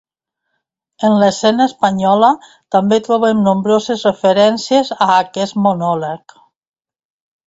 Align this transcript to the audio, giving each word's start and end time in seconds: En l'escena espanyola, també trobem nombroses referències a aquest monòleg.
En 1.07 1.17
l'escena 1.23 1.65
espanyola, 1.71 2.29
també 2.75 2.99
trobem 3.07 3.43
nombroses 3.49 4.05
referències 4.09 4.91
a 4.97 5.09
aquest 5.17 5.61
monòleg. 5.67 6.35